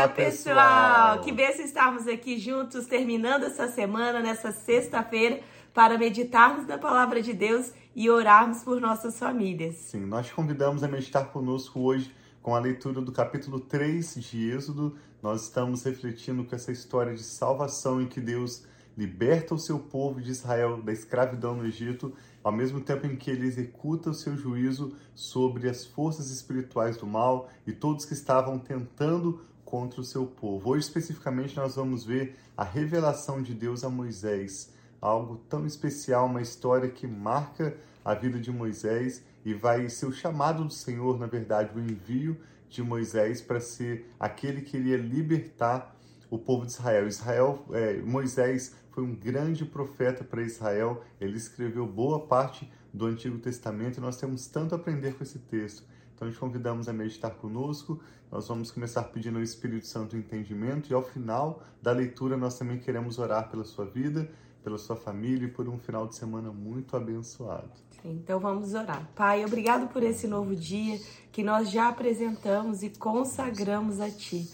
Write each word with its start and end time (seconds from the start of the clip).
dia, 0.00 0.08
pessoal! 0.08 1.20
Que 1.20 1.32
bênção 1.32 1.64
estarmos 1.64 2.06
aqui 2.06 2.38
juntos, 2.38 2.86
terminando 2.86 3.44
essa 3.44 3.68
semana, 3.68 4.20
nessa 4.20 4.50
sexta-feira, 4.52 5.40
para 5.74 5.98
meditarmos 5.98 6.66
na 6.66 6.78
palavra 6.78 7.20
de 7.20 7.32
Deus 7.32 7.72
e 7.94 8.08
orarmos 8.08 8.62
por 8.62 8.80
nossas 8.80 9.18
famílias. 9.18 9.76
Sim, 9.76 10.06
nós 10.06 10.26
te 10.26 10.34
convidamos 10.34 10.82
a 10.82 10.88
meditar 10.88 11.26
conosco 11.26 11.80
hoje 11.80 12.14
com 12.42 12.54
a 12.54 12.58
leitura 12.58 13.00
do 13.00 13.12
capítulo 13.12 13.60
3 13.60 14.14
de 14.14 14.50
Êxodo. 14.50 14.96
Nós 15.22 15.42
estamos 15.42 15.82
refletindo 15.82 16.44
com 16.44 16.54
essa 16.54 16.72
história 16.72 17.14
de 17.14 17.22
salvação 17.22 18.00
em 18.00 18.06
que 18.06 18.20
Deus 18.20 18.64
liberta 18.96 19.54
o 19.54 19.58
seu 19.58 19.78
povo 19.78 20.20
de 20.20 20.30
Israel 20.30 20.82
da 20.82 20.92
escravidão 20.92 21.54
no 21.54 21.66
Egito, 21.66 22.12
ao 22.42 22.52
mesmo 22.52 22.80
tempo 22.80 23.06
em 23.06 23.16
que 23.16 23.30
ele 23.30 23.46
executa 23.46 24.10
o 24.10 24.14
seu 24.14 24.36
juízo 24.36 24.94
sobre 25.14 25.68
as 25.68 25.84
forças 25.84 26.30
espirituais 26.30 26.96
do 26.96 27.06
mal 27.06 27.48
e 27.66 27.72
todos 27.72 28.04
que 28.04 28.14
estavam 28.14 28.58
tentando 28.58 29.40
contra 29.70 30.00
o 30.00 30.04
seu 30.04 30.26
povo. 30.26 30.70
Hoje, 30.70 30.84
especificamente, 30.84 31.56
nós 31.56 31.76
vamos 31.76 32.04
ver 32.04 32.34
a 32.56 32.64
revelação 32.64 33.40
de 33.40 33.54
Deus 33.54 33.84
a 33.84 33.88
Moisés, 33.88 34.72
algo 35.00 35.36
tão 35.48 35.64
especial, 35.64 36.26
uma 36.26 36.42
história 36.42 36.90
que 36.90 37.06
marca 37.06 37.76
a 38.04 38.12
vida 38.12 38.40
de 38.40 38.50
Moisés 38.50 39.22
e 39.44 39.54
vai 39.54 39.88
ser 39.88 40.06
o 40.06 40.12
chamado 40.12 40.64
do 40.64 40.72
Senhor, 40.72 41.18
na 41.18 41.26
verdade, 41.26 41.70
o 41.74 41.80
envio 41.80 42.36
de 42.68 42.82
Moisés 42.82 43.40
para 43.40 43.60
ser 43.60 44.12
aquele 44.18 44.60
que 44.60 44.76
iria 44.76 44.96
libertar 44.96 45.96
o 46.28 46.36
povo 46.38 46.66
de 46.66 46.72
Israel. 46.72 47.06
Israel, 47.06 47.64
é, 47.70 47.96
Moisés 48.02 48.74
foi 48.90 49.04
um 49.04 49.14
grande 49.14 49.64
profeta 49.64 50.24
para 50.24 50.42
Israel. 50.42 51.02
Ele 51.20 51.36
escreveu 51.36 51.86
boa 51.86 52.26
parte 52.26 52.70
do 52.92 53.06
Antigo 53.06 53.38
Testamento 53.38 53.98
e 53.98 54.00
nós 54.00 54.16
temos 54.16 54.46
tanto 54.46 54.74
a 54.74 54.78
aprender 54.78 55.14
com 55.14 55.22
esse 55.22 55.38
texto. 55.38 55.84
Então, 56.20 56.30
te 56.30 56.38
convidamos 56.38 56.86
a 56.86 56.92
meditar 56.92 57.30
conosco. 57.30 57.98
Nós 58.30 58.46
vamos 58.46 58.70
começar 58.70 59.04
pedindo 59.04 59.38
ao 59.38 59.42
Espírito 59.42 59.86
Santo 59.86 60.18
entendimento 60.18 60.90
e 60.90 60.94
ao 60.94 61.02
final 61.02 61.62
da 61.80 61.92
leitura 61.92 62.36
nós 62.36 62.58
também 62.58 62.78
queremos 62.78 63.18
orar 63.18 63.48
pela 63.48 63.64
sua 63.64 63.86
vida, 63.86 64.30
pela 64.62 64.76
sua 64.76 64.96
família 64.96 65.46
e 65.46 65.50
por 65.50 65.66
um 65.66 65.78
final 65.78 66.06
de 66.06 66.14
semana 66.14 66.52
muito 66.52 66.94
abençoado. 66.94 67.70
Então 68.04 68.38
vamos 68.38 68.74
orar. 68.74 69.08
Pai, 69.14 69.42
obrigado 69.46 69.88
por 69.88 70.02
esse 70.02 70.26
novo 70.26 70.54
dia 70.54 71.00
que 71.32 71.42
nós 71.42 71.70
já 71.70 71.88
apresentamos 71.88 72.82
e 72.82 72.90
consagramos 72.90 73.98
a 73.98 74.10
Ti. 74.10 74.46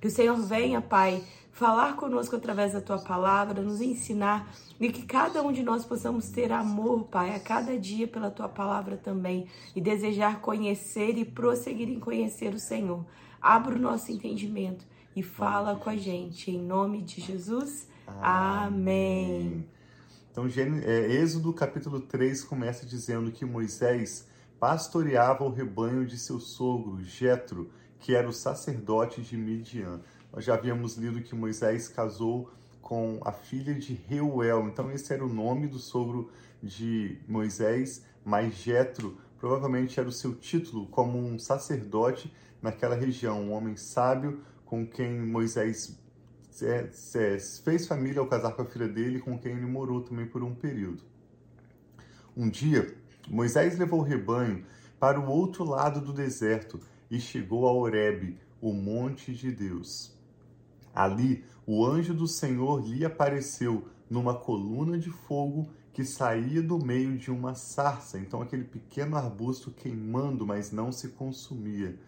Que 0.00 0.08
o 0.08 0.10
Senhor 0.10 0.36
venha, 0.38 0.82
Pai, 0.82 1.22
falar 1.52 1.96
conosco 1.96 2.34
através 2.34 2.72
da 2.72 2.80
tua 2.80 2.98
palavra, 2.98 3.62
nos 3.62 3.80
ensinar 3.80 4.52
e 4.80 4.90
que 4.90 5.02
cada 5.02 5.42
um 5.42 5.52
de 5.52 5.62
nós 5.62 5.84
possamos 5.84 6.30
ter 6.30 6.50
amor, 6.50 7.04
Pai, 7.04 7.34
a 7.34 7.38
cada 7.38 7.78
dia 7.78 8.08
pela 8.08 8.30
tua 8.30 8.48
palavra 8.48 8.96
também 8.96 9.46
e 9.76 9.80
desejar 9.80 10.40
conhecer 10.40 11.16
e 11.18 11.24
prosseguir 11.24 11.88
em 11.88 12.00
conhecer 12.00 12.52
o 12.54 12.58
Senhor. 12.58 13.04
Abra 13.40 13.76
o 13.76 13.78
nosso 13.78 14.10
entendimento 14.10 14.84
e 15.14 15.22
fala 15.22 15.76
com 15.76 15.90
a 15.90 15.96
gente. 15.96 16.50
Em 16.50 16.58
nome 16.58 17.02
de 17.02 17.20
Jesus. 17.20 17.88
Amém. 18.06 19.66
Então, 20.30 20.46
é, 20.46 21.12
Êxodo 21.12 21.52
capítulo 21.52 22.00
3 22.00 22.42
começa 22.44 22.86
dizendo 22.86 23.30
que 23.30 23.44
Moisés 23.44 24.26
pastoreava 24.58 25.44
o 25.44 25.50
rebanho 25.50 26.06
de 26.06 26.18
seu 26.18 26.40
sogro, 26.40 27.02
Jetro, 27.04 27.70
que 27.98 28.14
era 28.14 28.28
o 28.28 28.32
sacerdote 28.32 29.20
de 29.20 29.36
Midian. 29.36 30.00
Nós 30.32 30.44
já 30.44 30.54
havíamos 30.54 30.96
lido 30.96 31.20
que 31.20 31.34
Moisés 31.34 31.88
casou 31.88 32.50
com 32.80 33.20
a 33.22 33.32
filha 33.32 33.74
de 33.74 33.92
Reuel, 33.92 34.66
então 34.66 34.90
esse 34.90 35.12
era 35.12 35.24
o 35.24 35.28
nome 35.28 35.66
do 35.66 35.78
sogro 35.78 36.30
de 36.62 37.18
Moisés, 37.28 38.02
mas 38.24 38.54
Jetro 38.54 39.18
provavelmente 39.38 40.00
era 40.00 40.08
o 40.08 40.12
seu 40.12 40.34
título 40.34 40.86
como 40.86 41.18
um 41.18 41.38
sacerdote 41.38 42.32
naquela 42.62 42.94
região, 42.94 43.42
um 43.42 43.52
homem 43.52 43.76
sábio 43.76 44.40
com 44.64 44.86
quem 44.86 45.20
Moisés 45.20 45.98
é, 46.62 46.88
é, 47.14 47.38
fez 47.38 47.86
família 47.86 48.20
ao 48.20 48.26
casar 48.26 48.52
com 48.52 48.62
a 48.62 48.66
filha 48.66 48.88
dele, 48.88 49.20
com 49.20 49.38
quem 49.38 49.52
ele 49.52 49.66
morou 49.66 50.00
também 50.00 50.26
por 50.26 50.42
um 50.42 50.54
período. 50.54 51.02
Um 52.34 52.48
dia, 52.48 52.94
Moisés 53.28 53.78
levou 53.78 54.00
o 54.00 54.04
rebanho 54.04 54.64
para 54.98 55.20
o 55.20 55.28
outro 55.28 55.64
lado 55.64 56.00
do 56.00 56.12
deserto 56.12 56.80
e 57.10 57.20
chegou 57.20 57.66
a 57.66 57.72
Horebe, 57.72 58.38
o 58.60 58.72
monte 58.72 59.34
de 59.34 59.50
Deus. 59.50 60.21
Ali, 60.94 61.44
o 61.66 61.84
anjo 61.86 62.12
do 62.12 62.26
Senhor 62.26 62.86
lhe 62.86 63.04
apareceu 63.04 63.88
numa 64.10 64.34
coluna 64.34 64.98
de 64.98 65.10
fogo 65.10 65.70
que 65.92 66.04
saía 66.04 66.62
do 66.62 66.78
meio 66.78 67.16
de 67.16 67.30
uma 67.30 67.54
sarça, 67.54 68.18
então 68.18 68.40
aquele 68.40 68.64
pequeno 68.64 69.16
arbusto 69.16 69.70
queimando, 69.70 70.46
mas 70.46 70.72
não 70.72 70.90
se 70.90 71.08
consumia. 71.08 71.98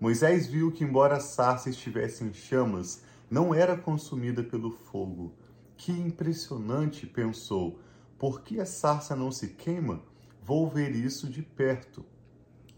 Moisés 0.00 0.46
viu 0.46 0.72
que, 0.72 0.84
embora 0.84 1.16
a 1.16 1.20
sarça 1.20 1.70
estivesse 1.70 2.24
em 2.24 2.32
chamas, 2.32 3.02
não 3.30 3.54
era 3.54 3.76
consumida 3.76 4.42
pelo 4.42 4.70
fogo. 4.70 5.32
Que 5.76 5.92
impressionante, 5.92 7.06
pensou. 7.06 7.78
Por 8.18 8.42
que 8.42 8.60
a 8.60 8.66
sarça 8.66 9.16
não 9.16 9.32
se 9.32 9.48
queima? 9.48 10.02
Vou 10.42 10.68
ver 10.68 10.94
isso 10.94 11.28
de 11.28 11.42
perto. 11.42 12.04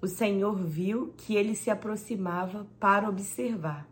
O 0.00 0.06
Senhor 0.06 0.54
viu 0.54 1.14
que 1.16 1.34
ele 1.34 1.54
se 1.54 1.70
aproximava 1.70 2.66
para 2.78 3.08
observar. 3.08 3.88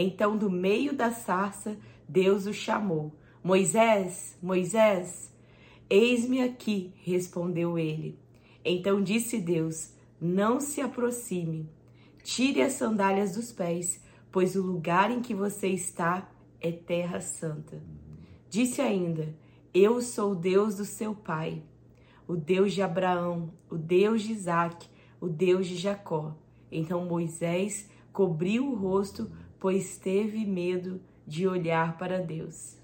Então, 0.00 0.36
do 0.36 0.48
meio 0.48 0.94
da 0.94 1.10
sarça, 1.10 1.76
Deus 2.08 2.46
o 2.46 2.52
chamou: 2.52 3.12
Moisés, 3.42 4.38
Moisés. 4.40 5.34
Eis-me 5.90 6.40
aqui, 6.40 6.92
respondeu 7.02 7.76
ele. 7.76 8.16
Então 8.64 9.02
disse 9.02 9.40
Deus: 9.40 9.92
Não 10.20 10.60
se 10.60 10.80
aproxime. 10.80 11.68
Tire 12.22 12.62
as 12.62 12.74
sandálias 12.74 13.34
dos 13.34 13.50
pés, 13.50 14.00
pois 14.30 14.54
o 14.54 14.62
lugar 14.62 15.10
em 15.10 15.20
que 15.20 15.34
você 15.34 15.68
está 15.68 16.30
é 16.60 16.70
terra 16.70 17.20
santa. 17.20 17.82
Disse 18.48 18.80
ainda: 18.80 19.34
Eu 19.74 20.00
sou 20.00 20.32
o 20.32 20.36
Deus 20.36 20.76
do 20.76 20.84
seu 20.84 21.12
pai, 21.12 21.62
o 22.28 22.36
Deus 22.36 22.72
de 22.72 22.82
Abraão, 22.82 23.52
o 23.68 23.76
Deus 23.76 24.22
de 24.22 24.32
Isaque 24.32 24.88
o 25.20 25.28
Deus 25.28 25.66
de 25.66 25.76
Jacó. 25.76 26.36
Então 26.70 27.04
Moisés 27.06 27.88
cobriu 28.12 28.66
o 28.66 28.74
rosto, 28.74 29.30
pois 29.58 29.96
teve 29.96 30.44
medo 30.44 31.00
de 31.26 31.46
olhar 31.46 31.98
para 31.98 32.20
Deus. 32.20 32.76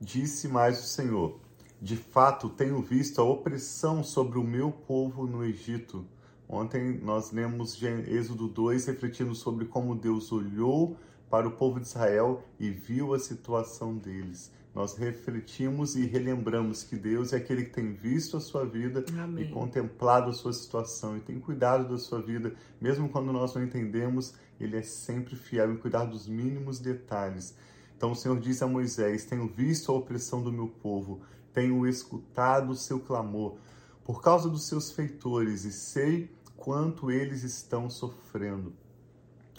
Disse 0.00 0.48
mais 0.48 0.78
o 0.80 0.86
Senhor: 0.86 1.38
De 1.80 1.96
fato, 1.96 2.48
tenho 2.48 2.80
visto 2.80 3.20
a 3.20 3.24
opressão 3.24 4.02
sobre 4.02 4.38
o 4.38 4.44
meu 4.44 4.70
povo 4.70 5.26
no 5.26 5.44
Egito. 5.44 6.06
Ontem 6.48 6.98
nós 7.02 7.30
lemos 7.30 7.80
Êxodo 7.82 8.48
2 8.48 8.86
refletindo 8.86 9.34
sobre 9.34 9.66
como 9.66 9.94
Deus 9.94 10.32
olhou 10.32 10.96
para 11.28 11.46
o 11.46 11.52
povo 11.52 11.78
de 11.78 11.86
Israel 11.86 12.42
e 12.58 12.70
viu 12.70 13.14
a 13.14 13.18
situação 13.18 13.96
deles 13.96 14.50
nós 14.74 14.96
refletimos 14.96 15.96
e 15.96 16.06
relembramos 16.06 16.84
que 16.84 16.94
Deus 16.94 17.32
é 17.32 17.36
aquele 17.36 17.64
que 17.64 17.72
tem 17.72 17.92
visto 17.92 18.36
a 18.36 18.40
sua 18.40 18.64
vida 18.64 19.04
Amém. 19.18 19.44
e 19.44 19.50
contemplado 19.50 20.30
a 20.30 20.32
sua 20.32 20.52
situação 20.52 21.16
e 21.16 21.20
tem 21.20 21.40
cuidado 21.40 21.88
da 21.88 21.98
sua 21.98 22.22
vida, 22.22 22.54
mesmo 22.80 23.08
quando 23.08 23.32
nós 23.32 23.52
não 23.54 23.64
entendemos, 23.64 24.34
ele 24.60 24.76
é 24.76 24.82
sempre 24.82 25.34
fiel 25.34 25.72
em 25.72 25.76
cuidar 25.76 26.04
dos 26.04 26.28
mínimos 26.28 26.78
detalhes. 26.78 27.54
Então 27.96 28.12
o 28.12 28.16
Senhor 28.16 28.38
diz 28.38 28.62
a 28.62 28.66
Moisés: 28.68 29.24
Tenho 29.24 29.48
visto 29.48 29.90
a 29.90 29.94
opressão 29.94 30.42
do 30.42 30.52
meu 30.52 30.68
povo, 30.68 31.20
tenho 31.52 31.84
escutado 31.86 32.70
o 32.70 32.76
seu 32.76 33.00
clamor 33.00 33.56
por 34.04 34.22
causa 34.22 34.48
dos 34.48 34.66
seus 34.66 34.92
feitores 34.92 35.64
e 35.64 35.72
sei 35.72 36.30
quanto 36.56 37.10
eles 37.10 37.42
estão 37.42 37.90
sofrendo. 37.90 38.72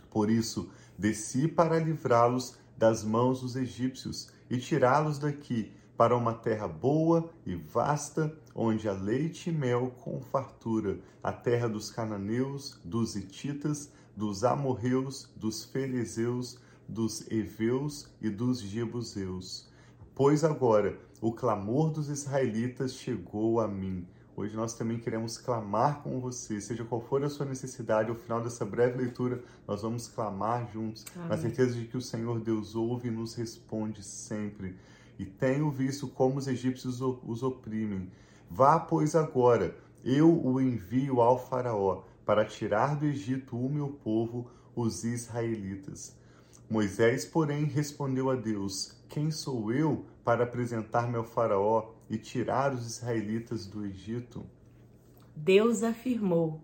Por 0.09 0.29
isso, 0.29 0.69
desci 0.97 1.47
para 1.47 1.79
livrá-los 1.79 2.55
das 2.77 3.03
mãos 3.03 3.41
dos 3.41 3.55
egípcios 3.55 4.29
e 4.51 4.57
tirá-los 4.57 5.17
daqui 5.17 5.71
para 5.95 6.15
uma 6.15 6.33
terra 6.33 6.67
boa 6.67 7.29
e 7.45 7.55
vasta, 7.55 8.35
onde 8.53 8.89
há 8.89 8.91
leite 8.91 9.49
e 9.49 9.53
mel 9.53 9.93
com 10.01 10.19
fartura, 10.19 10.99
a 11.23 11.31
terra 11.31 11.69
dos 11.69 11.89
cananeus, 11.89 12.77
dos 12.83 13.15
hititas, 13.15 13.89
dos 14.13 14.43
amorreus, 14.43 15.31
dos 15.37 15.63
fariseus, 15.63 16.59
dos 16.85 17.25
heveus 17.31 18.09
e 18.19 18.29
dos 18.29 18.59
jebuseus. 18.59 19.69
Pois 20.13 20.43
agora 20.43 20.99
o 21.21 21.31
clamor 21.31 21.89
dos 21.89 22.09
israelitas 22.09 22.95
chegou 22.95 23.61
a 23.61 23.69
mim. 23.69 24.05
Hoje 24.35 24.55
nós 24.55 24.73
também 24.73 24.97
queremos 24.97 25.37
clamar 25.37 26.01
com 26.01 26.19
você, 26.19 26.61
seja 26.61 26.85
qual 26.85 27.01
for 27.01 27.23
a 27.23 27.29
sua 27.29 27.45
necessidade, 27.45 28.09
ao 28.09 28.15
final 28.15 28.41
dessa 28.41 28.63
breve 28.63 28.97
leitura, 28.97 29.43
nós 29.67 29.81
vamos 29.81 30.07
clamar 30.07 30.71
juntos, 30.71 31.05
Amém. 31.15 31.29
na 31.29 31.37
certeza 31.37 31.73
de 31.75 31.85
que 31.85 31.97
o 31.97 32.01
Senhor 32.01 32.39
Deus 32.39 32.75
ouve 32.75 33.09
e 33.09 33.11
nos 33.11 33.35
responde 33.35 34.01
sempre. 34.01 34.77
E 35.19 35.25
tenho 35.25 35.69
visto 35.69 36.07
como 36.07 36.37
os 36.37 36.47
egípcios 36.47 37.01
os 37.01 37.43
oprimem. 37.43 38.09
Vá, 38.49 38.79
pois, 38.79 39.15
agora, 39.15 39.75
eu 40.03 40.43
o 40.43 40.59
envio 40.59 41.21
ao 41.21 41.37
Faraó, 41.37 42.03
para 42.25 42.45
tirar 42.45 42.95
do 42.95 43.05
Egito 43.05 43.57
o 43.57 43.69
meu 43.69 43.89
povo, 43.89 44.49
os 44.75 45.03
israelitas. 45.03 46.15
Moisés, 46.71 47.25
porém, 47.25 47.65
respondeu 47.65 48.29
a 48.29 48.35
Deus: 48.35 48.95
Quem 49.09 49.29
sou 49.29 49.73
eu 49.73 50.05
para 50.23 50.45
apresentar-me 50.45 51.17
ao 51.17 51.25
Faraó 51.25 51.89
e 52.09 52.17
tirar 52.17 52.73
os 52.73 52.87
israelitas 52.87 53.67
do 53.67 53.85
Egito? 53.85 54.45
Deus 55.35 55.83
afirmou: 55.83 56.61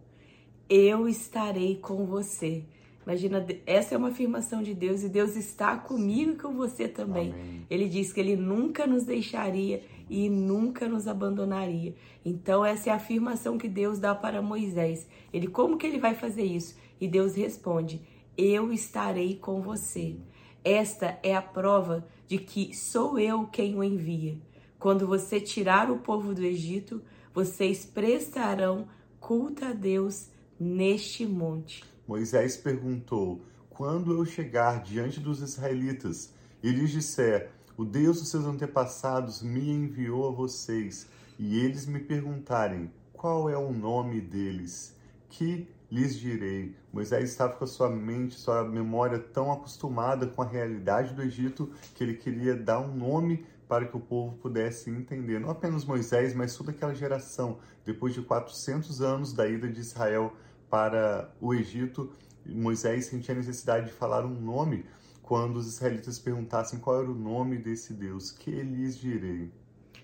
Eu 0.69 1.09
estarei 1.09 1.75
com 1.75 2.05
você. 2.05 2.63
Imagina, 3.05 3.45
essa 3.65 3.95
é 3.95 3.97
uma 3.97 4.07
afirmação 4.07 4.63
de 4.63 4.73
Deus 4.73 5.03
e 5.03 5.09
Deus 5.09 5.35
está 5.35 5.75
comigo 5.75 6.31
e 6.31 6.35
com 6.37 6.53
você 6.53 6.87
também. 6.87 7.33
Amém. 7.33 7.65
Ele 7.69 7.89
diz 7.89 8.13
que 8.13 8.21
ele 8.21 8.37
nunca 8.37 8.87
nos 8.87 9.03
deixaria 9.03 9.83
e 10.09 10.29
nunca 10.29 10.87
nos 10.87 11.05
abandonaria. 11.05 11.93
Então 12.23 12.63
essa 12.65 12.89
é 12.89 12.93
a 12.93 12.95
afirmação 12.95 13.57
que 13.57 13.67
Deus 13.67 13.99
dá 13.99 14.15
para 14.15 14.41
Moisés. 14.41 15.05
Ele 15.33 15.47
como 15.47 15.77
que 15.77 15.85
ele 15.85 15.99
vai 15.99 16.15
fazer 16.15 16.43
isso? 16.43 16.77
E 16.99 17.09
Deus 17.09 17.35
responde: 17.35 18.01
Eu 18.37 18.71
estarei 18.71 19.35
com 19.35 19.63
você. 19.63 20.15
Esta 20.63 21.17
é 21.23 21.35
a 21.35 21.41
prova 21.41 22.07
de 22.27 22.37
que 22.37 22.71
sou 22.75 23.17
eu 23.17 23.47
quem 23.47 23.75
o 23.75 23.83
envia. 23.83 24.37
Quando 24.77 25.07
você 25.07 25.41
tirar 25.41 25.89
o 25.89 25.97
povo 25.97 26.35
do 26.35 26.43
Egito, 26.45 27.01
vocês 27.33 27.83
prestarão 27.83 28.87
culto 29.19 29.65
a 29.65 29.73
Deus 29.73 30.29
neste 30.59 31.25
monte. 31.25 31.83
Moisés 32.07 32.55
perguntou: 32.55 33.41
Quando 33.71 34.13
eu 34.13 34.23
chegar 34.23 34.83
diante 34.83 35.19
dos 35.19 35.41
israelitas 35.41 36.31
e 36.61 36.69
lhes 36.69 36.91
disser: 36.91 37.49
O 37.75 37.83
Deus 37.83 38.19
dos 38.19 38.29
seus 38.29 38.45
antepassados 38.45 39.41
me 39.41 39.67
enviou 39.67 40.27
a 40.27 40.31
vocês, 40.31 41.07
e 41.39 41.57
eles 41.57 41.87
me 41.87 41.99
perguntarem: 41.99 42.91
Qual 43.13 43.49
é 43.49 43.57
o 43.57 43.73
nome 43.73 44.21
deles? 44.21 44.95
Que 45.27 45.67
lhes 45.89 46.17
direi. 46.17 46.75
Moisés 46.91 47.29
estava 47.29 47.53
com 47.53 47.63
a 47.63 47.67
sua 47.67 47.89
mente, 47.89 48.35
sua 48.35 48.63
memória 48.63 49.19
tão 49.19 49.51
acostumada 49.51 50.27
com 50.27 50.41
a 50.41 50.45
realidade 50.45 51.13
do 51.13 51.21
Egito 51.21 51.71
que 51.95 52.03
ele 52.03 52.15
queria 52.15 52.55
dar 52.55 52.79
um 52.79 52.95
nome 52.95 53.45
para 53.67 53.85
que 53.85 53.97
o 53.97 53.99
povo 53.99 54.37
pudesse 54.37 54.89
entender. 54.89 55.39
Não 55.39 55.49
apenas 55.49 55.83
Moisés, 55.83 56.33
mas 56.33 56.55
toda 56.55 56.71
aquela 56.71 56.95
geração, 56.95 57.59
depois 57.85 58.13
de 58.13 58.21
400 58.21 59.01
anos 59.01 59.33
da 59.33 59.47
ida 59.47 59.67
de 59.67 59.79
Israel 59.79 60.33
para 60.69 61.33
o 61.39 61.53
Egito, 61.53 62.11
Moisés 62.45 63.05
sentia 63.05 63.33
a 63.33 63.37
necessidade 63.37 63.87
de 63.87 63.91
falar 63.91 64.25
um 64.25 64.39
nome 64.39 64.85
quando 65.21 65.57
os 65.57 65.67
israelitas 65.67 66.17
perguntassem 66.17 66.79
qual 66.79 67.01
era 67.01 67.11
o 67.11 67.15
nome 67.15 67.57
desse 67.57 67.93
Deus. 67.93 68.31
Que 68.31 68.51
lhes 68.51 68.97
direi? 68.97 69.51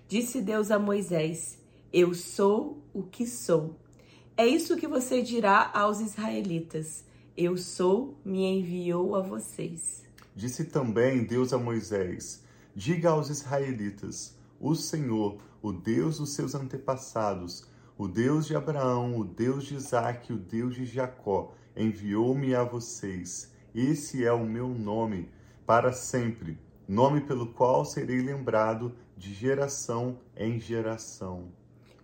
Disse 0.07 0.41
Deus 0.41 0.69
a 0.69 0.77
Moisés: 0.77 1.57
Eu 1.91 2.13
sou 2.13 2.83
o 2.93 3.03
que 3.03 3.25
sou. 3.25 3.79
É 4.35 4.47
isso 4.47 4.75
que 4.75 4.87
você 4.87 5.21
dirá 5.21 5.69
aos 5.75 5.99
israelitas: 5.99 7.05
Eu 7.37 7.55
sou, 7.55 8.17
me 8.25 8.43
enviou 8.43 9.15
a 9.15 9.21
vocês. 9.21 10.03
Disse 10.35 10.65
também 10.65 11.23
Deus 11.23 11.53
a 11.53 11.57
Moisés: 11.59 12.43
Diga 12.75 13.11
aos 13.11 13.29
israelitas: 13.29 14.35
O 14.59 14.73
Senhor, 14.73 15.37
o 15.61 15.71
Deus 15.71 16.17
dos 16.17 16.33
seus 16.33 16.55
antepassados, 16.55 17.67
o 17.95 18.07
Deus 18.07 18.47
de 18.47 18.55
Abraão, 18.55 19.19
o 19.19 19.23
Deus 19.23 19.65
de 19.65 19.75
Isaque, 19.75 20.33
o 20.33 20.37
Deus 20.37 20.73
de 20.73 20.85
Jacó, 20.85 21.53
enviou-me 21.77 22.55
a 22.55 22.63
vocês. 22.63 23.51
Esse 23.75 24.25
é 24.25 24.33
o 24.33 24.43
meu 24.43 24.67
nome 24.67 25.29
para 25.63 25.93
sempre, 25.93 26.57
nome 26.87 27.21
pelo 27.21 27.53
qual 27.53 27.85
serei 27.85 28.21
lembrado 28.21 28.95
de 29.15 29.31
geração 29.31 30.17
em 30.35 30.59
geração. 30.59 31.51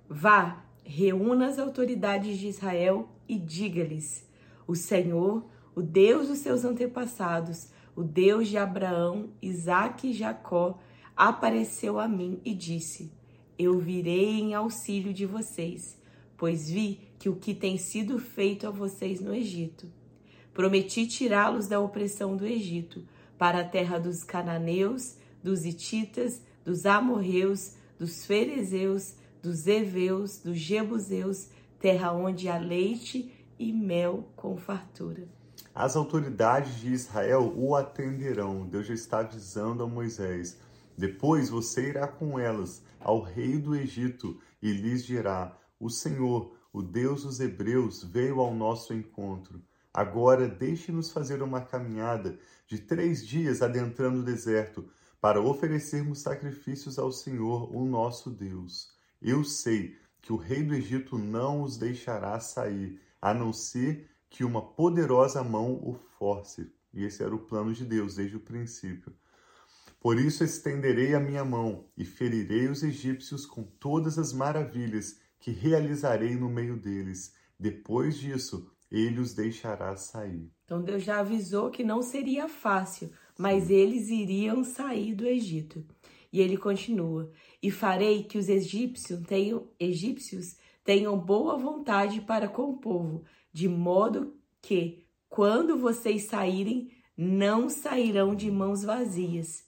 Vá, 0.08 0.64
reúna 0.90 1.46
as 1.46 1.60
autoridades 1.60 2.40
de 2.40 2.48
Israel 2.48 3.08
e 3.28 3.38
diga-lhes: 3.38 4.28
O 4.68 4.76
Senhor, 4.76 5.46
o 5.76 5.84
Deus 5.84 6.28
dos 6.28 6.40
seus 6.40 6.66
antepassados, 6.66 7.70
o 7.96 8.04
Deus 8.04 8.48
de 8.48 8.58
Abraão, 8.58 9.30
Isaque 9.40 10.08
e 10.08 10.14
Jacó, 10.14 10.80
apareceu 11.16 12.00
a 12.00 12.08
mim 12.08 12.42
e 12.44 12.56
disse: 12.56 13.12
Eu 13.58 13.78
virei 13.78 14.40
em 14.40 14.56
auxílio 14.56 15.14
de 15.14 15.28
vocês, 15.28 15.96
pois 16.36 16.68
vi 16.68 17.00
que 17.20 17.30
o 17.30 17.36
que 17.36 17.54
tem 17.54 17.78
sido 17.78 18.18
feito 18.18 18.66
a 18.66 18.72
vocês 18.72 19.22
no 19.22 19.34
Egito. 19.34 19.88
Prometi 20.56 21.06
tirá-los 21.06 21.68
da 21.68 21.80
opressão 21.80 22.36
do 22.36 22.48
Egito, 22.48 23.06
para 23.38 23.60
a 23.60 23.64
terra 23.64 24.00
dos 24.00 24.24
cananeus, 24.24 25.18
dos 25.44 25.66
hititas, 25.66 26.42
dos 26.66 26.88
amorreus, 26.88 27.76
dos 28.00 28.26
ferezeus, 28.26 29.14
dos 29.42 29.68
heveus, 29.68 30.40
dos 30.40 30.58
jebuseus, 30.58 31.50
terra 31.80 32.12
onde 32.12 32.50
há 32.50 32.58
leite 32.58 33.32
e 33.58 33.72
mel 33.72 34.30
com 34.36 34.58
fartura. 34.58 35.28
As 35.74 35.96
autoridades 35.96 36.80
de 36.80 36.92
Israel 36.92 37.54
o 37.56 37.76
atenderão. 37.76 38.66
Deus 38.66 38.88
já 38.88 38.94
está 38.94 39.20
avisando 39.20 39.84
a 39.84 39.88
Moisés. 39.88 40.58
Depois 40.98 41.50
você 41.50 41.90
irá 41.90 42.08
com 42.08 42.38
elas 42.38 42.84
ao 43.00 43.22
rei 43.22 43.58
do 43.58 43.76
Egito 43.76 44.40
e 44.62 44.72
lhes 44.72 45.06
dirá: 45.06 45.58
O 45.80 45.90
Senhor, 45.90 46.54
o 46.74 46.82
Deus 46.82 47.24
dos 47.24 47.40
Hebreus, 47.40 48.04
veio 48.04 48.40
ao 48.42 48.54
nosso 48.54 48.94
encontro. 48.94 49.62
Agora 49.94 50.48
deixe-nos 50.48 51.12
fazer 51.12 51.42
uma 51.42 51.62
caminhada 51.62 52.38
de 52.68 52.78
três 52.80 53.26
dias 53.26 53.62
adentrando 53.62 54.20
o 54.20 54.24
deserto 54.24 54.90
para 55.20 55.42
oferecermos 55.42 56.20
sacrifícios 56.20 57.00
ao 57.00 57.12
Senhor, 57.12 57.74
o 57.76 57.86
nosso 57.86 58.30
Deus. 58.30 58.99
Eu 59.22 59.44
sei 59.44 59.98
que 60.22 60.32
o 60.32 60.38
rei 60.38 60.64
do 60.64 60.74
Egito 60.74 61.18
não 61.18 61.62
os 61.62 61.78
deixará 61.78 62.40
sair, 62.40 63.02
a 63.22 63.34
não 63.34 63.52
ser 63.52 64.10
que 64.30 64.44
uma 64.44 64.62
poderosa 64.62 65.44
mão 65.44 65.74
o 65.74 65.94
force. 66.18 66.72
E 66.94 67.04
esse 67.04 67.24
era 67.24 67.36
o 67.36 67.40
plano 67.40 67.74
de 67.74 67.86
Deus 67.86 68.16
desde 68.16 68.38
o 68.38 68.40
princípio. 68.40 69.14
Por 70.00 70.18
isso 70.18 70.44
estenderei 70.44 71.14
a 71.14 71.20
minha 71.20 71.44
mão 71.44 71.86
e 71.98 72.06
ferirei 72.06 72.68
os 72.68 72.84
egípcios 72.84 73.46
com 73.46 73.64
todas 73.64 74.18
as 74.18 74.32
maravilhas 74.32 75.20
que 75.40 75.52
realizarei 75.52 76.36
no 76.36 76.50
meio 76.50 76.78
deles. 76.78 77.34
Depois 77.60 78.18
disso, 78.18 78.72
ele 78.90 79.20
os 79.20 79.34
deixará 79.34 79.96
sair. 79.98 80.50
Então 80.64 80.82
Deus 80.82 81.04
já 81.04 81.20
avisou 81.20 81.70
que 81.70 81.84
não 81.84 82.02
seria 82.02 82.48
fácil, 82.48 83.12
mas 83.38 83.66
Sim. 83.66 83.74
eles 83.74 84.10
iriam 84.10 84.64
sair 84.64 85.14
do 85.14 85.26
Egito. 85.26 85.86
E 86.32 86.42
ele 86.42 86.58
continua: 86.58 87.32
E 87.62 87.72
farei 87.72 88.24
que 88.24 88.38
os 88.38 88.50
egípcios 88.50 89.20
tenham, 89.26 89.68
egípcios 89.80 90.58
tenham 90.84 91.18
boa 91.18 91.58
vontade 91.58 92.22
para 92.22 92.48
com 92.48 92.70
o 92.70 92.78
povo, 92.78 93.24
de 93.52 93.68
modo 93.68 94.36
que, 94.62 95.06
quando 95.28 95.78
vocês 95.78 96.24
saírem, 96.24 96.92
não 97.18 97.70
sairão 97.70 98.34
de 98.34 98.50
mãos 98.50 98.84
vazias. 98.84 99.64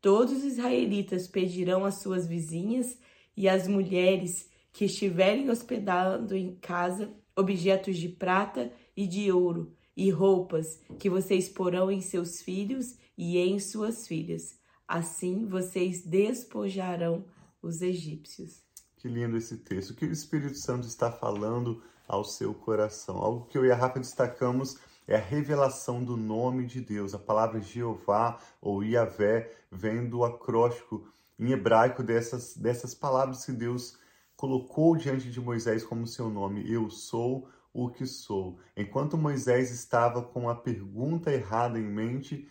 Todos 0.00 0.32
os 0.32 0.44
israelitas 0.44 1.26
pedirão 1.26 1.84
às 1.84 1.96
suas 1.96 2.26
vizinhas 2.26 2.98
e 3.36 3.48
às 3.48 3.66
mulheres 3.66 4.50
que 4.72 4.84
estiverem 4.84 5.50
hospedando 5.50 6.36
em 6.36 6.54
casa 6.56 7.12
objetos 7.36 7.96
de 7.96 8.08
prata 8.08 8.72
e 8.96 9.06
de 9.06 9.32
ouro 9.32 9.72
e 9.96 10.10
roupas 10.10 10.80
que 10.98 11.08
vocês 11.08 11.48
porão 11.48 11.90
em 11.90 12.00
seus 12.00 12.42
filhos 12.42 12.96
e 13.16 13.38
em 13.38 13.58
suas 13.58 14.06
filhas. 14.06 14.58
Assim 14.86 15.46
vocês 15.46 16.02
despojarão 16.02 17.24
os 17.62 17.80
egípcios. 17.80 18.62
Que 18.96 19.08
lindo 19.08 19.36
esse 19.36 19.58
texto. 19.58 19.90
O 19.90 19.94
que 19.94 20.06
o 20.06 20.12
Espírito 20.12 20.56
Santo 20.56 20.86
está 20.86 21.10
falando 21.10 21.82
ao 22.06 22.24
seu 22.24 22.54
coração? 22.54 23.16
Algo 23.16 23.46
que 23.46 23.56
eu 23.56 23.64
e 23.64 23.70
a 23.70 23.76
Rafa 23.76 23.98
destacamos 23.98 24.78
é 25.06 25.16
a 25.16 25.20
revelação 25.20 26.02
do 26.02 26.16
nome 26.16 26.66
de 26.66 26.80
Deus. 26.80 27.14
A 27.14 27.18
palavra 27.18 27.60
Jeová 27.60 28.38
ou 28.60 28.82
Yahvé 28.82 29.50
vem 29.70 30.08
do 30.08 30.24
acróstico 30.24 31.06
em 31.38 31.50
hebraico 31.52 32.02
dessas, 32.02 32.56
dessas 32.56 32.94
palavras 32.94 33.44
que 33.44 33.52
Deus 33.52 33.98
colocou 34.36 34.96
diante 34.96 35.30
de 35.30 35.40
Moisés 35.40 35.84
como 35.84 36.06
seu 36.06 36.30
nome. 36.30 36.70
Eu 36.70 36.90
sou 36.90 37.48
o 37.72 37.90
que 37.90 38.06
sou. 38.06 38.58
Enquanto 38.76 39.18
Moisés 39.18 39.70
estava 39.70 40.22
com 40.22 40.48
a 40.48 40.54
pergunta 40.54 41.32
errada 41.32 41.78
em 41.78 41.84
mente, 41.84 42.48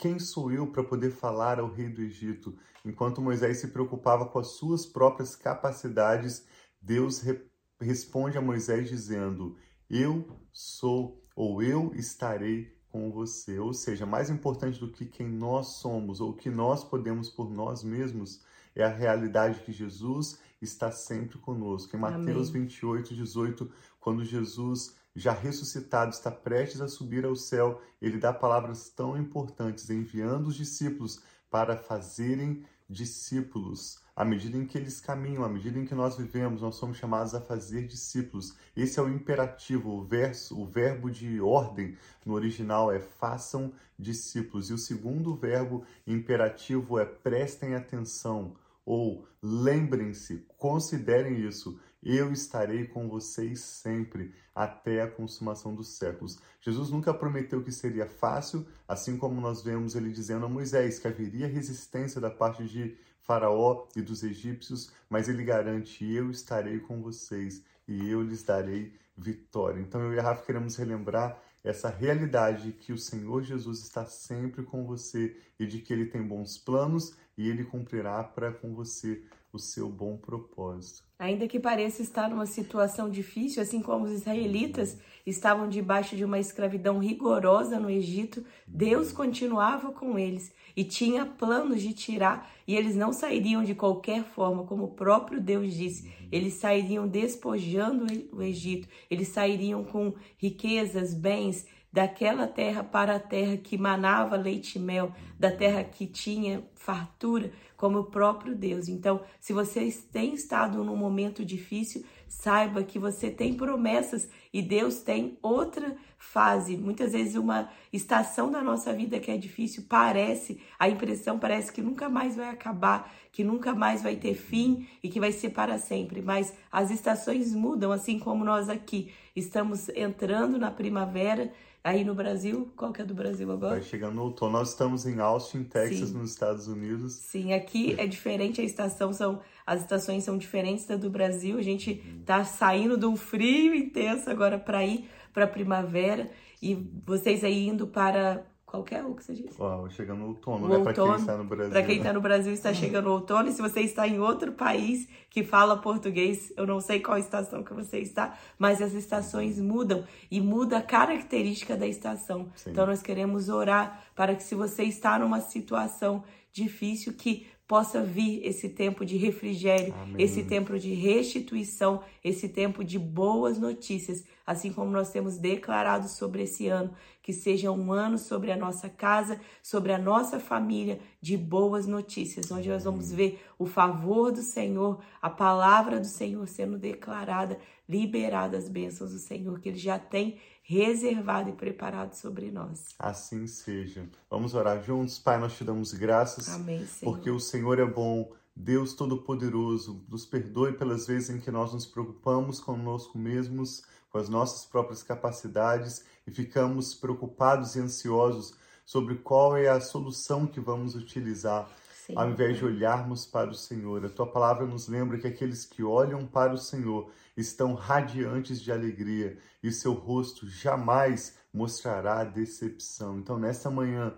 quem 0.00 0.18
sou 0.18 0.50
eu 0.50 0.66
para 0.66 0.82
poder 0.82 1.10
falar 1.10 1.60
ao 1.60 1.70
rei 1.70 1.90
do 1.90 2.00
Egito? 2.00 2.56
Enquanto 2.84 3.20
Moisés 3.20 3.58
se 3.58 3.68
preocupava 3.68 4.24
com 4.24 4.38
as 4.38 4.48
suas 4.52 4.86
próprias 4.86 5.36
capacidades, 5.36 6.46
Deus 6.80 7.20
re 7.20 7.38
responde 7.78 8.36
a 8.38 8.40
Moisés 8.40 8.88
dizendo: 8.88 9.56
Eu 9.88 10.26
sou 10.52 11.22
ou 11.36 11.62
eu 11.62 11.92
estarei 11.94 12.74
com 12.88 13.10
você. 13.12 13.58
Ou 13.58 13.74
seja, 13.74 14.06
mais 14.06 14.30
importante 14.30 14.80
do 14.80 14.90
que 14.90 15.04
quem 15.04 15.28
nós 15.28 15.78
somos 15.78 16.20
ou 16.20 16.30
o 16.30 16.36
que 16.36 16.50
nós 16.50 16.82
podemos 16.82 17.28
por 17.28 17.50
nós 17.50 17.84
mesmos 17.84 18.42
é 18.74 18.82
a 18.82 18.88
realidade 18.88 19.60
que 19.60 19.72
Jesus 19.72 20.38
está 20.62 20.90
sempre 20.90 21.38
conosco. 21.38 21.94
Em 21.94 22.00
Mateus 22.00 22.48
Amém. 22.48 22.62
28, 22.62 23.14
18, 23.14 23.70
quando 23.98 24.24
Jesus 24.24 24.96
já 25.14 25.32
ressuscitado, 25.32 26.12
está 26.12 26.30
prestes 26.30 26.80
a 26.80 26.88
subir 26.88 27.24
ao 27.24 27.34
céu, 27.34 27.80
ele 28.00 28.18
dá 28.18 28.32
palavras 28.32 28.88
tão 28.90 29.16
importantes, 29.16 29.90
enviando 29.90 30.48
os 30.48 30.56
discípulos 30.56 31.22
para 31.50 31.76
fazerem 31.76 32.64
discípulos. 32.88 34.00
À 34.14 34.24
medida 34.24 34.56
em 34.56 34.66
que 34.66 34.76
eles 34.76 35.00
caminham, 35.00 35.44
à 35.44 35.48
medida 35.48 35.78
em 35.78 35.86
que 35.86 35.94
nós 35.94 36.16
vivemos, 36.16 36.60
nós 36.60 36.74
somos 36.74 36.98
chamados 36.98 37.34
a 37.34 37.40
fazer 37.40 37.86
discípulos. 37.86 38.54
Esse 38.76 38.98
é 38.98 39.02
o 39.02 39.08
imperativo, 39.08 39.90
o 39.90 40.04
verso, 40.04 40.60
o 40.60 40.66
verbo 40.66 41.10
de 41.10 41.40
ordem 41.40 41.96
no 42.26 42.34
original 42.34 42.92
é 42.92 43.00
façam 43.00 43.72
discípulos. 43.98 44.68
E 44.68 44.74
o 44.74 44.78
segundo 44.78 45.34
verbo 45.34 45.84
imperativo 46.06 46.98
é 46.98 47.04
prestem 47.04 47.74
atenção 47.74 48.56
ou 48.84 49.24
lembrem-se, 49.42 50.44
considerem 50.58 51.46
isso, 51.46 51.78
eu 52.02 52.32
estarei 52.32 52.86
com 52.86 53.08
vocês 53.08 53.60
sempre, 53.60 54.34
até 54.54 55.02
a 55.02 55.10
consumação 55.10 55.74
dos 55.74 55.88
séculos. 55.96 56.38
Jesus 56.60 56.90
nunca 56.90 57.12
prometeu 57.12 57.62
que 57.62 57.72
seria 57.72 58.06
fácil, 58.06 58.66
assim 58.88 59.16
como 59.16 59.40
nós 59.40 59.62
vemos 59.62 59.94
ele 59.94 60.10
dizendo 60.10 60.46
a 60.46 60.48
Moisés 60.48 60.98
que 60.98 61.08
haveria 61.08 61.46
resistência 61.46 62.20
da 62.20 62.30
parte 62.30 62.64
de 62.64 62.96
Faraó 63.20 63.86
e 63.94 64.02
dos 64.02 64.22
egípcios, 64.22 64.92
mas 65.08 65.28
ele 65.28 65.44
garante: 65.44 66.04
eu 66.04 66.30
estarei 66.30 66.80
com 66.80 67.02
vocês 67.02 67.62
e 67.86 68.08
eu 68.08 68.22
lhes 68.22 68.42
darei 68.42 68.92
vitória. 69.16 69.80
Então 69.80 70.00
eu 70.00 70.14
e 70.14 70.18
a 70.18 70.22
Rafa 70.22 70.44
queremos 70.44 70.76
relembrar 70.76 71.40
essa 71.62 71.90
realidade 71.90 72.72
que 72.72 72.92
o 72.92 72.98
Senhor 72.98 73.42
Jesus 73.42 73.80
está 73.80 74.06
sempre 74.06 74.62
com 74.62 74.86
você 74.86 75.36
e 75.58 75.66
de 75.66 75.80
que 75.80 75.92
ele 75.92 76.06
tem 76.06 76.22
bons 76.22 76.56
planos 76.56 77.14
e 77.36 77.48
ele 77.48 77.64
cumprirá 77.64 78.24
para 78.24 78.52
com 78.52 78.74
você 78.74 79.22
o 79.52 79.58
seu 79.58 79.88
bom 79.88 80.16
propósito. 80.16 81.09
Ainda 81.20 81.46
que 81.46 81.60
pareça 81.60 82.00
estar 82.00 82.30
numa 82.30 82.46
situação 82.46 83.10
difícil, 83.10 83.62
assim 83.62 83.82
como 83.82 84.06
os 84.06 84.10
israelitas 84.10 84.96
estavam 85.26 85.68
debaixo 85.68 86.16
de 86.16 86.24
uma 86.24 86.38
escravidão 86.38 86.98
rigorosa 86.98 87.78
no 87.78 87.90
Egito, 87.90 88.42
Deus 88.66 89.12
continuava 89.12 89.92
com 89.92 90.18
eles 90.18 90.50
e 90.74 90.82
tinha 90.82 91.26
planos 91.26 91.82
de 91.82 91.92
tirar, 91.92 92.50
e 92.66 92.74
eles 92.74 92.96
não 92.96 93.12
sairiam 93.12 93.62
de 93.62 93.74
qualquer 93.74 94.24
forma, 94.24 94.64
como 94.64 94.84
o 94.84 94.94
próprio 94.94 95.42
Deus 95.42 95.74
disse. 95.74 96.10
Eles 96.32 96.54
sairiam 96.54 97.06
despojando 97.06 98.06
o 98.32 98.42
Egito, 98.42 98.88
eles 99.10 99.28
sairiam 99.28 99.84
com 99.84 100.14
riquezas, 100.38 101.12
bens, 101.12 101.66
daquela 101.92 102.46
terra 102.46 102.84
para 102.84 103.16
a 103.16 103.20
terra 103.20 103.56
que 103.56 103.76
manava 103.76 104.36
leite 104.36 104.76
e 104.76 104.80
mel, 104.80 105.12
da 105.38 105.50
terra 105.50 105.82
que 105.82 106.06
tinha 106.06 106.62
fartura, 106.74 107.52
como 107.76 107.98
o 107.98 108.04
próprio 108.04 108.54
Deus. 108.54 108.88
Então, 108.88 109.22
se 109.40 109.52
você 109.52 109.90
tem 110.12 110.34
estado 110.34 110.84
num 110.84 110.96
momento 110.96 111.44
difícil, 111.44 112.04
saiba 112.28 112.84
que 112.84 112.98
você 112.98 113.30
tem 113.30 113.54
promessas 113.54 114.28
e 114.52 114.62
Deus 114.62 115.00
tem 115.00 115.36
outra 115.42 115.96
fase. 116.16 116.76
Muitas 116.76 117.12
vezes 117.12 117.34
uma 117.34 117.68
estação 117.92 118.50
da 118.50 118.62
nossa 118.62 118.92
vida 118.92 119.18
que 119.18 119.30
é 119.30 119.36
difícil 119.36 119.84
parece, 119.88 120.60
a 120.78 120.88
impressão 120.88 121.38
parece 121.38 121.72
que 121.72 121.82
nunca 121.82 122.08
mais 122.08 122.36
vai 122.36 122.50
acabar, 122.50 123.12
que 123.32 123.42
nunca 123.42 123.74
mais 123.74 124.02
vai 124.02 124.14
ter 124.14 124.34
fim 124.34 124.86
e 125.02 125.08
que 125.08 125.18
vai 125.18 125.32
ser 125.32 125.50
para 125.50 125.78
sempre. 125.78 126.22
Mas 126.22 126.54
as 126.70 126.90
estações 126.90 127.52
mudam, 127.52 127.90
assim 127.90 128.18
como 128.18 128.44
nós 128.44 128.68
aqui 128.68 129.10
estamos 129.34 129.88
entrando 129.88 130.58
na 130.58 130.70
primavera 130.70 131.50
Aí 131.82 132.04
no 132.04 132.14
Brasil, 132.14 132.70
qual 132.76 132.92
que 132.92 133.00
é 133.00 133.04
do 133.04 133.14
Brasil 133.14 133.50
agora? 133.50 133.76
Vai 133.76 133.82
chegando 133.82 134.14
no 134.14 134.24
outono. 134.24 134.52
Nós 134.52 134.70
estamos 134.70 135.06
em 135.06 135.18
Austin, 135.18 135.64
Texas, 135.64 136.10
Sim. 136.10 136.18
nos 136.18 136.30
Estados 136.30 136.68
Unidos. 136.68 137.14
Sim, 137.14 137.54
aqui 137.54 137.94
é 137.98 138.06
diferente 138.06 138.60
a 138.60 138.64
estação, 138.64 139.12
são 139.14 139.40
as 139.66 139.80
estações 139.80 140.24
são 140.24 140.36
diferentes 140.36 140.84
da 140.84 140.96
do 140.96 141.08
Brasil. 141.08 141.56
A 141.56 141.62
gente 141.62 141.94
tá 142.26 142.44
saindo 142.44 142.98
de 142.98 143.06
um 143.06 143.16
frio 143.16 143.74
intenso 143.74 144.28
agora 144.28 144.58
para 144.58 144.84
ir 144.84 145.08
para 145.32 145.46
primavera 145.46 146.30
e 146.60 146.74
vocês 147.06 147.42
aí 147.42 147.68
indo 147.68 147.86
para 147.86 148.44
qual 148.70 148.86
é 148.92 149.02
o 149.02 149.14
que 149.16 149.24
você 149.24 149.34
disse? 149.34 149.60
Uau, 149.60 149.90
chegando 149.90 150.22
o 150.22 150.28
outono, 150.28 150.66
o 150.66 150.68
né? 150.68 150.84
Para 150.84 150.94
quem 150.94 151.16
está 151.16 151.36
no 151.36 151.44
Brasil. 151.44 151.72
Para 151.72 151.82
quem 151.82 151.96
está 151.96 152.12
no 152.12 152.20
Brasil, 152.20 152.52
está 152.52 152.72
chegando 152.72 153.06
o 153.08 153.12
outono. 153.12 153.48
E 153.48 153.52
se 153.52 153.60
você 153.60 153.80
está 153.80 154.06
em 154.06 154.20
outro 154.20 154.52
país 154.52 155.08
que 155.28 155.42
fala 155.42 155.76
português, 155.76 156.52
eu 156.56 156.64
não 156.64 156.80
sei 156.80 157.00
qual 157.00 157.18
estação 157.18 157.64
que 157.64 157.74
você 157.74 157.98
está, 157.98 158.38
mas 158.56 158.80
as 158.80 158.92
estações 158.92 159.58
mudam 159.58 160.04
e 160.30 160.40
muda 160.40 160.78
a 160.78 160.82
característica 160.82 161.76
da 161.76 161.86
estação. 161.86 162.48
Sim. 162.54 162.70
Então 162.70 162.86
nós 162.86 163.02
queremos 163.02 163.48
orar 163.48 164.04
para 164.14 164.36
que 164.36 164.42
se 164.44 164.54
você 164.54 164.84
está 164.84 165.18
numa 165.18 165.40
situação 165.40 166.22
difícil, 166.52 167.12
que 167.14 167.48
possa 167.70 168.02
vir 168.02 168.44
esse 168.44 168.68
tempo 168.68 169.04
de 169.04 169.16
refrigério, 169.16 169.94
Amém. 169.94 170.16
esse 170.18 170.42
tempo 170.42 170.76
de 170.76 170.92
restituição, 170.92 172.02
esse 172.24 172.48
tempo 172.48 172.82
de 172.82 172.98
boas 172.98 173.60
notícias, 173.60 174.24
assim 174.44 174.72
como 174.72 174.90
nós 174.90 175.12
temos 175.12 175.38
declarado 175.38 176.08
sobre 176.08 176.42
esse 176.42 176.66
ano, 176.66 176.92
que 177.22 177.32
seja 177.32 177.70
um 177.70 177.92
ano 177.92 178.18
sobre 178.18 178.50
a 178.50 178.56
nossa 178.56 178.88
casa, 178.88 179.40
sobre 179.62 179.92
a 179.92 179.98
nossa 179.98 180.40
família, 180.40 180.98
de 181.22 181.36
boas 181.36 181.86
notícias, 181.86 182.50
onde 182.50 182.68
nós 182.68 182.82
vamos 182.82 183.12
ver 183.12 183.40
o 183.56 183.66
favor 183.66 184.32
do 184.32 184.42
Senhor, 184.42 185.00
a 185.22 185.30
palavra 185.30 186.00
do 186.00 186.08
Senhor 186.08 186.44
sendo 186.48 186.76
declarada, 186.76 187.56
liberada 187.88 188.56
as 188.56 188.68
bênçãos 188.68 189.12
do 189.12 189.18
Senhor 189.20 189.60
que 189.60 189.68
Ele 189.68 189.78
já 189.78 189.96
tem 189.96 190.40
reservado 190.70 191.50
e 191.50 191.52
preparado 191.52 192.14
sobre 192.14 192.48
nós. 192.48 192.94
Assim 192.96 193.44
seja. 193.48 194.08
Vamos 194.30 194.54
orar 194.54 194.80
juntos. 194.80 195.18
Pai, 195.18 195.36
nós 195.36 195.56
te 195.56 195.64
damos 195.64 195.92
graças. 195.92 196.48
Amém, 196.48 196.86
Senhor. 196.86 197.12
Porque 197.12 197.28
o 197.28 197.40
Senhor 197.40 197.80
é 197.80 197.84
bom. 197.84 198.30
Deus 198.54 198.94
Todo-Poderoso, 198.94 200.04
nos 200.08 200.24
perdoe 200.24 200.72
pelas 200.74 201.08
vezes 201.08 201.30
em 201.30 201.40
que 201.40 201.50
nós 201.50 201.72
nos 201.72 201.86
preocupamos 201.86 202.60
conosco 202.60 203.18
mesmos, 203.18 203.82
com 204.10 204.18
as 204.18 204.28
nossas 204.28 204.64
próprias 204.64 205.02
capacidades 205.02 206.04
e 206.24 206.30
ficamos 206.30 206.94
preocupados 206.94 207.74
e 207.74 207.80
ansiosos 207.80 208.54
sobre 208.84 209.16
qual 209.16 209.56
é 209.56 209.68
a 209.68 209.80
solução 209.80 210.46
que 210.46 210.60
vamos 210.60 210.94
utilizar 210.94 211.68
Ao 212.16 212.30
invés 212.30 212.58
de 212.58 212.64
olharmos 212.64 213.26
para 213.26 213.50
o 213.50 213.54
Senhor. 213.54 214.04
A 214.04 214.08
tua 214.08 214.26
palavra 214.26 214.66
nos 214.66 214.88
lembra 214.88 215.18
que 215.18 215.26
aqueles 215.26 215.64
que 215.64 215.82
olham 215.82 216.26
para 216.26 216.52
o 216.52 216.58
Senhor 216.58 217.10
estão 217.36 217.74
radiantes 217.74 218.60
de 218.60 218.72
alegria 218.72 219.38
e 219.62 219.70
seu 219.70 219.92
rosto 219.92 220.48
jamais 220.48 221.36
mostrará 221.52 222.24
decepção. 222.24 223.18
Então, 223.18 223.38
nesta 223.38 223.70
manhã, 223.70 224.14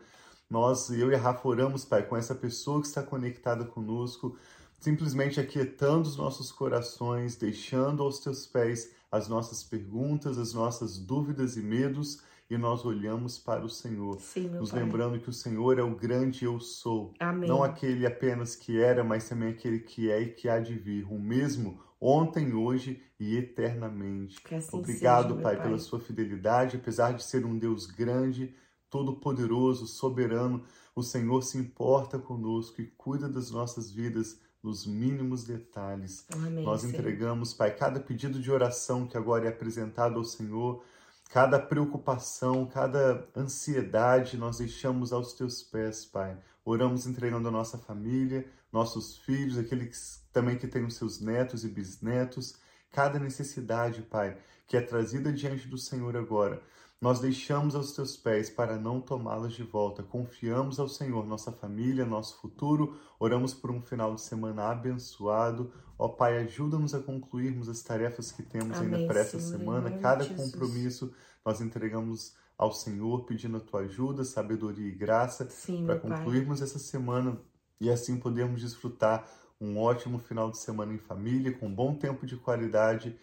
nós, 0.49 0.91
eu 0.91 1.11
e 1.11 1.15
a 1.15 1.19
Rafa, 1.19 1.49
oramos, 1.49 1.85
Pai, 1.85 2.03
com 2.03 2.17
essa 2.17 2.35
pessoa 2.35 2.81
que 2.81 2.87
está 2.87 3.03
conectada 3.03 3.65
conosco, 3.65 4.37
simplesmente 4.79 5.41
aquietando 5.41 6.09
os 6.09 6.17
nossos 6.17 6.53
corações, 6.53 7.37
deixando 7.37 8.03
aos 8.03 8.19
teus 8.19 8.47
pés 8.47 8.91
as 9.11 9.29
nossas 9.29 9.63
perguntas, 9.63 10.39
as 10.39 10.53
nossas 10.53 10.99
dúvidas 10.99 11.57
e 11.57 11.63
medos 11.63 12.23
e 12.51 12.59
nós 12.59 12.85
olhamos 12.85 13.39
para 13.39 13.65
o 13.65 13.69
Senhor, 13.69 14.21
Sim, 14.21 14.49
nos 14.49 14.71
pai. 14.71 14.83
lembrando 14.83 15.19
que 15.19 15.31
o 15.31 15.33
Senhor 15.33 15.79
é 15.79 15.83
o 15.83 15.95
grande 15.95 16.45
eu 16.45 16.61
sou, 16.61 17.15
Amém. 17.19 17.49
não 17.49 17.63
aquele 17.63 18.07
apenas 18.07 18.55
que 18.55 18.81
era, 18.81 19.03
mas 19.03 19.29
também 19.29 19.51
aquele 19.51 19.81
que 19.81 20.11
é 20.11 20.21
e 20.21 20.29
que 20.29 20.49
há 20.49 20.59
de 20.59 20.75
vir, 20.75 21.05
o 21.11 21.19
mesmo 21.19 21.81
ontem, 22.01 22.53
hoje 22.53 23.01
e 23.19 23.37
eternamente. 23.37 24.43
Assim 24.53 24.77
Obrigado, 24.77 25.31
seja, 25.31 25.43
pai, 25.43 25.57
pai, 25.57 25.67
pela 25.67 25.79
sua 25.79 26.01
fidelidade, 26.01 26.77
apesar 26.77 27.13
de 27.13 27.23
ser 27.23 27.47
um 27.47 27.57
Deus 27.57 27.87
grande, 27.87 28.55
todo-poderoso, 28.91 29.87
soberano, 29.87 30.65
o 30.95 31.03
Senhor 31.03 31.43
se 31.43 31.57
importa 31.57 32.19
conosco 32.19 32.83
e 32.83 32.87
cuida 32.87 33.29
das 33.29 33.51
nossas 33.51 33.91
vidas 33.91 34.39
nos 34.63 34.87
mínimos 34.87 35.45
detalhes. 35.45 36.27
Amém, 36.33 36.65
Nós 36.65 36.85
entregamos, 36.85 37.53
Pai, 37.55 37.75
cada 37.75 37.99
pedido 37.99 38.39
de 38.39 38.51
oração 38.51 39.07
que 39.07 39.17
agora 39.17 39.47
é 39.47 39.49
apresentado 39.49 40.17
ao 40.17 40.25
Senhor, 40.25 40.85
cada 41.33 41.59
preocupação, 41.59 42.67
cada 42.67 43.27
ansiedade, 43.35 44.37
nós 44.37 44.59
deixamos 44.59 45.15
aos 45.15 45.33
teus 45.33 45.63
pés, 45.63 46.05
Pai. 46.05 46.37
Oramos 46.63 47.07
entregando 47.07 47.49
a 47.49 47.51
nossa 47.51 47.79
família, 47.79 48.47
nossos 48.71 49.17
filhos, 49.17 49.57
aqueles 49.57 50.23
também 50.31 50.59
que 50.59 50.69
têm 50.69 50.85
os 50.85 50.95
seus 50.95 51.23
netos 51.23 51.65
e 51.65 51.69
bisnetos, 51.69 52.57
cada 52.91 53.19
necessidade, 53.19 54.03
Pai, 54.03 54.37
que 54.67 54.77
é 54.77 54.83
trazida 54.83 55.33
diante 55.33 55.67
do 55.69 55.79
Senhor 55.79 56.15
agora. 56.19 56.63
Nós 57.03 57.19
deixamos 57.19 57.75
aos 57.75 57.91
teus 57.91 58.17
pés 58.17 58.49
para 58.49 58.79
não 58.79 59.01
tomá-las 59.01 59.55
de 59.55 59.65
volta. 59.65 60.05
Confiamos 60.05 60.79
ao 60.79 60.89
Senhor, 60.89 61.27
nossa 61.27 61.51
família, 61.51 62.07
nosso 62.07 62.41
futuro. 62.41 62.97
Oramos 63.19 63.53
por 63.53 63.73
um 63.73 63.83
final 63.83 64.15
de 64.15 64.21
semana 64.21 64.71
abençoado. 64.71 65.73
Ó 65.99 66.07
Pai, 66.07 66.39
ajuda-nos 66.39 66.95
a 66.95 67.01
concluirmos 67.01 67.69
as 67.69 67.83
tarefas 67.83 68.31
que 68.31 68.45
temos 68.45 68.79
Amém, 68.79 68.95
ainda 68.95 69.13
para 69.13 69.19
essa 69.19 69.41
Senhor, 69.41 69.59
semana. 69.59 69.99
Cada 69.99 70.25
compromisso 70.27 71.13
nós 71.45 71.61
entregamos 71.61 72.37
ao 72.57 72.73
Senhor, 72.73 73.25
pedindo 73.25 73.57
a 73.57 73.61
tua 73.61 73.81
ajuda, 73.81 74.23
sabedoria 74.23 74.87
e 74.87 74.93
graça 74.93 75.49
para 75.85 75.99
concluirmos 75.99 76.61
pai. 76.61 76.69
essa 76.69 76.79
semana 76.79 77.37
e 77.81 77.91
assim 77.91 78.17
podermos 78.17 78.61
desfrutar 78.61 79.29
um 79.61 79.77
ótimo 79.77 80.21
final 80.21 80.53
de 80.53 80.59
semana 80.59 80.95
em 80.95 80.99
família, 80.99 81.51
com 81.51 81.67
um 81.67 81.75
bom 81.75 81.97
tempo 81.97 82.25
de 82.25 82.37
qualidade 82.37 83.19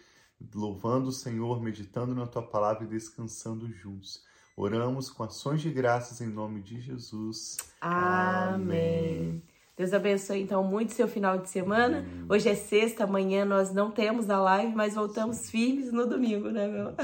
louvando 0.54 1.08
o 1.08 1.12
Senhor, 1.12 1.62
meditando 1.62 2.14
na 2.14 2.26
tua 2.26 2.42
palavra 2.42 2.84
e 2.84 2.88
descansando 2.88 3.70
juntos. 3.72 4.24
Oramos 4.56 5.08
com 5.08 5.22
ações 5.22 5.60
de 5.60 5.70
graças 5.70 6.20
em 6.20 6.26
nome 6.26 6.60
de 6.60 6.80
Jesus. 6.80 7.56
Amém. 7.80 8.54
Amém. 8.54 9.42
Deus 9.76 9.94
abençoe 9.94 10.42
então 10.42 10.62
muito 10.62 10.92
seu 10.92 11.08
final 11.08 11.38
de 11.38 11.48
semana. 11.48 12.00
Amém. 12.00 12.26
Hoje 12.28 12.50
é 12.50 12.54
sexta, 12.54 13.04
amanhã 13.04 13.46
nós 13.46 13.72
não 13.72 13.90
temos 13.90 14.28
a 14.28 14.38
live, 14.38 14.74
mas 14.74 14.94
voltamos 14.94 15.36
Sim. 15.36 15.50
firmes 15.50 15.90
no 15.90 16.06
domingo, 16.06 16.50
né, 16.50 16.68
meu? 16.68 16.94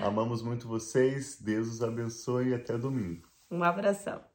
Amamos 0.00 0.42
muito 0.42 0.68
vocês. 0.68 1.38
Deus 1.40 1.68
os 1.68 1.82
abençoe 1.82 2.50
e 2.50 2.54
até 2.54 2.78
domingo. 2.78 3.26
Um 3.50 3.62
abração. 3.64 4.22